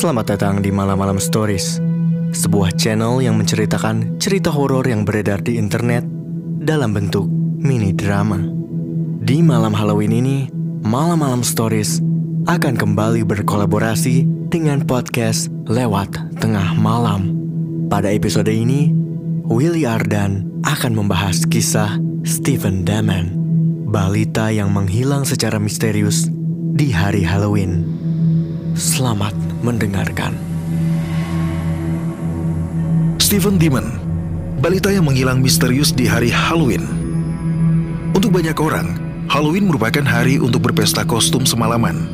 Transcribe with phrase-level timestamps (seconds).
[0.00, 1.76] selamat datang di Malam-Malam Stories
[2.32, 6.08] Sebuah channel yang menceritakan cerita horor yang beredar di internet
[6.64, 7.28] dalam bentuk
[7.60, 8.40] mini drama.
[9.20, 10.48] Di malam Halloween ini,
[10.88, 12.00] Malam-Malam Stories
[12.48, 17.36] akan kembali berkolaborasi dengan podcast Lewat Tengah Malam.
[17.92, 18.88] Pada episode ini,
[19.52, 23.36] Willy Ardan akan membahas kisah Stephen Damon
[23.84, 26.32] Balita yang menghilang secara misterius
[26.72, 27.99] di hari Halloween
[28.78, 29.34] Selamat
[29.66, 30.30] mendengarkan.
[33.18, 33.98] Stephen Demon,
[34.62, 36.86] balita yang menghilang misterius di hari Halloween.
[38.14, 38.94] Untuk banyak orang,
[39.26, 42.06] Halloween merupakan hari untuk berpesta kostum semalaman.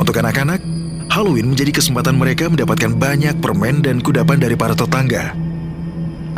[0.00, 0.64] Untuk anak-anak,
[1.12, 5.36] Halloween menjadi kesempatan mereka mendapatkan banyak permen dan kudapan dari para tetangga.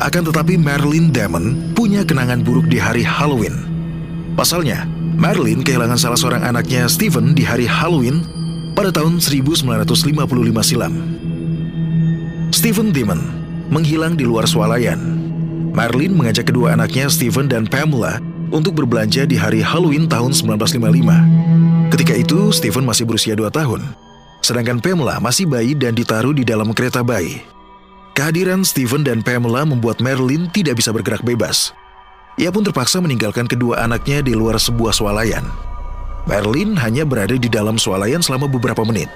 [0.02, 3.54] Akan tetapi Marilyn Damon punya kenangan buruk di hari Halloween.
[4.34, 4.82] Pasalnya,
[5.14, 8.43] Marilyn kehilangan salah seorang anaknya Stephen di hari Halloween
[8.74, 10.18] pada tahun 1955
[10.66, 10.94] silam.
[12.50, 13.18] Stephen Demon
[13.70, 14.98] menghilang di luar swalayan.
[15.74, 18.22] Marilyn mengajak kedua anaknya Stephen dan Pamela
[18.54, 21.90] untuk berbelanja di hari Halloween tahun 1955.
[21.90, 23.82] Ketika itu, Stephen masih berusia 2 tahun,
[24.38, 27.42] sedangkan Pamela masih bayi dan ditaruh di dalam kereta bayi.
[28.14, 31.74] Kehadiran Stephen dan Pamela membuat Marilyn tidak bisa bergerak bebas.
[32.38, 35.73] Ia pun terpaksa meninggalkan kedua anaknya di luar sebuah swalayan.
[36.24, 39.12] Marilyn hanya berada di dalam swalayan selama beberapa menit.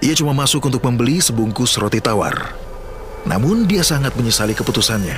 [0.00, 2.52] Ia cuma masuk untuk membeli sebungkus roti tawar.
[3.28, 5.16] Namun dia sangat menyesali keputusannya.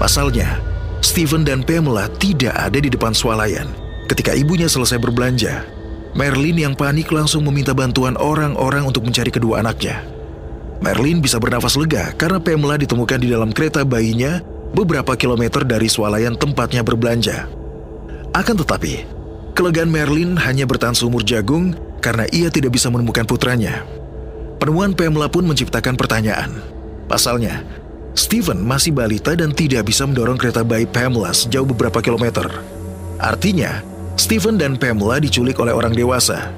[0.00, 0.60] Pasalnya,
[1.04, 3.68] Stephen dan Pamela tidak ada di depan swalayan.
[4.08, 5.64] Ketika ibunya selesai berbelanja,
[6.16, 10.00] Marilyn yang panik langsung meminta bantuan orang-orang untuk mencari kedua anaknya.
[10.80, 14.40] Marilyn bisa bernafas lega karena Pamela ditemukan di dalam kereta bayinya
[14.72, 17.48] beberapa kilometer dari swalayan tempatnya berbelanja.
[18.34, 19.06] Akan tetapi,
[19.54, 23.86] Kelegaan Merlin hanya bertahan seumur jagung karena ia tidak bisa menemukan putranya.
[24.58, 26.58] Penemuan Pamela pun menciptakan pertanyaan.
[27.06, 27.62] Pasalnya,
[28.18, 32.50] Steven masih balita dan tidak bisa mendorong kereta bayi Pamela sejauh beberapa kilometer.
[33.22, 33.78] Artinya,
[34.18, 36.50] Steven dan Pamela diculik oleh orang dewasa.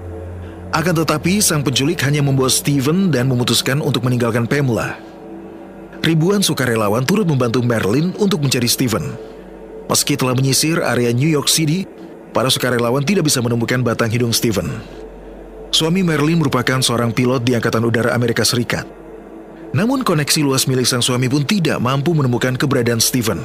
[0.73, 4.97] Akan tetapi, sang penculik hanya membawa Steven dan memutuskan untuk meninggalkan Pamela.
[6.01, 9.05] Ribuan sukarelawan turut membantu Merlin untuk mencari Steven.
[9.85, 11.85] Meski telah menyisir area New York City,
[12.37, 14.69] para sukarelawan tidak bisa menemukan batang hidung Steven.
[15.73, 18.85] Suami Marilyn merupakan seorang pilot di Angkatan Udara Amerika Serikat.
[19.73, 23.41] Namun koneksi luas milik sang suami pun tidak mampu menemukan keberadaan Steven.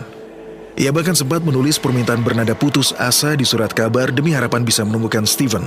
[0.75, 5.23] Ia bahkan sempat menulis permintaan bernada putus asa di surat kabar demi harapan bisa menemukan
[5.23, 5.63] Steven.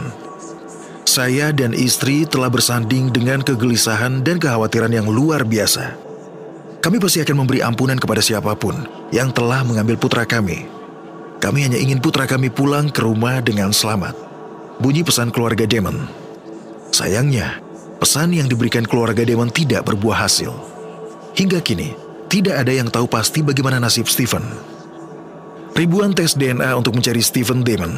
[1.04, 5.96] Saya dan istri telah bersanding dengan kegelisahan dan kekhawatiran yang luar biasa.
[6.80, 10.73] Kami pasti akan memberi ampunan kepada siapa pun yang telah mengambil putra kami.
[11.44, 14.16] Kami hanya ingin putra kami pulang ke rumah dengan selamat.
[14.80, 16.08] Bunyi pesan keluarga Demon.
[16.88, 17.60] Sayangnya,
[18.00, 20.48] pesan yang diberikan keluarga Demon tidak berbuah hasil.
[21.36, 21.92] Hingga kini,
[22.32, 24.40] tidak ada yang tahu pasti bagaimana nasib Stephen.
[25.76, 27.92] Ribuan tes DNA untuk mencari Stephen Demon.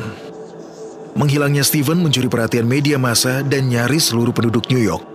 [1.14, 5.06] Menghilangnya Stephen mencuri perhatian media massa dan nyaris seluruh penduduk New York.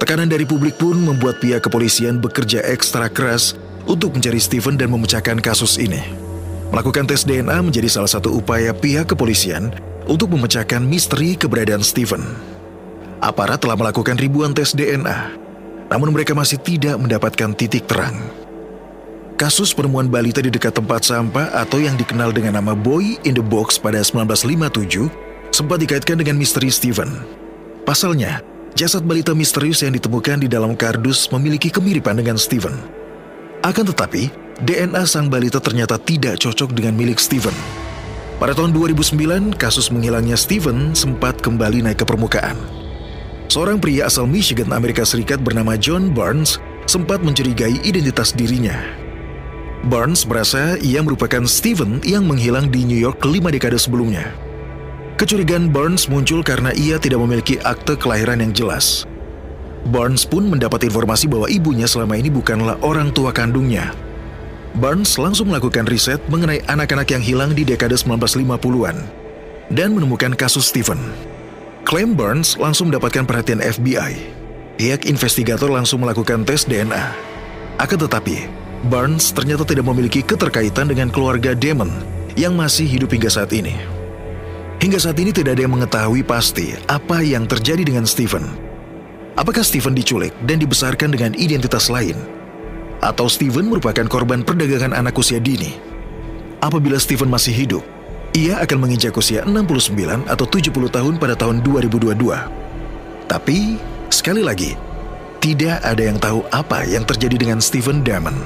[0.00, 3.52] Tekanan dari publik pun membuat pihak kepolisian bekerja ekstra keras
[3.84, 6.19] untuk mencari Stephen dan memecahkan kasus ini.
[6.70, 9.74] Melakukan tes DNA menjadi salah satu upaya pihak kepolisian
[10.06, 12.22] untuk memecahkan misteri keberadaan Steven.
[13.18, 15.34] Aparat telah melakukan ribuan tes DNA,
[15.90, 18.14] namun mereka masih tidak mendapatkan titik terang.
[19.34, 23.42] Kasus penemuan balita di dekat tempat sampah atau yang dikenal dengan nama Boy in the
[23.42, 25.10] Box pada 1957
[25.50, 27.08] sempat dikaitkan dengan misteri Steven.
[27.82, 28.46] Pasalnya,
[28.78, 32.76] jasad balita misterius yang ditemukan di dalam kardus memiliki kemiripan dengan Steven.
[33.66, 37.56] Akan tetapi, DNA sang balita ternyata tidak cocok dengan milik Steven.
[38.36, 42.60] Pada tahun 2009, kasus menghilangnya Steven sempat kembali naik ke permukaan.
[43.48, 48.76] Seorang pria asal Michigan, Amerika Serikat bernama John Barnes sempat mencurigai identitas dirinya.
[49.88, 54.28] Barnes merasa ia merupakan Steven yang menghilang di New York lima dekade sebelumnya.
[55.16, 59.08] Kecurigaan Barnes muncul karena ia tidak memiliki akte kelahiran yang jelas.
[59.88, 64.09] Barnes pun mendapat informasi bahwa ibunya selama ini bukanlah orang tua kandungnya.
[64.78, 69.02] Barnes langsung melakukan riset mengenai anak-anak yang hilang di dekade 1950-an
[69.74, 70.98] dan menemukan kasus Steven.
[71.82, 74.14] Klaim Barnes langsung mendapatkan perhatian FBI.
[74.78, 77.02] Pihak investigator langsung melakukan tes DNA.
[77.82, 78.46] Akan tetapi,
[78.86, 81.90] Barnes ternyata tidak memiliki keterkaitan dengan keluarga Damon
[82.38, 83.74] yang masih hidup hingga saat ini.
[84.80, 88.46] Hingga saat ini tidak ada yang mengetahui pasti apa yang terjadi dengan Stephen.
[89.34, 92.39] Apakah Stephen diculik dan dibesarkan dengan identitas lain?
[93.00, 95.72] Atau Stephen merupakan korban perdagangan anak usia dini?
[96.60, 97.80] Apabila Stephen masih hidup,
[98.36, 102.12] ia akan menginjak usia 69 atau 70 tahun pada tahun 2022.
[103.24, 103.80] Tapi,
[104.12, 104.76] sekali lagi,
[105.40, 108.36] tidak ada yang tahu apa yang terjadi dengan Stephen Damon.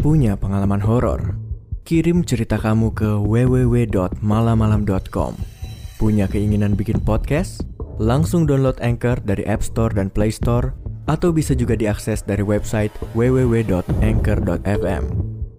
[0.00, 1.36] Punya pengalaman horor?
[1.82, 5.34] Kirim cerita kamu ke www.malamalam.com.
[6.00, 7.69] Punya keinginan bikin podcast?
[8.00, 10.72] Langsung download Anchor dari App Store dan Play Store
[11.04, 15.04] atau bisa juga diakses dari website www.anchor.fm.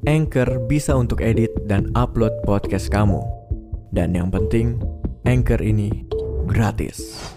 [0.09, 3.21] Anchor bisa untuk edit dan upload podcast kamu.
[3.93, 4.81] Dan yang penting,
[5.29, 6.09] Anchor ini
[6.49, 7.29] gratis.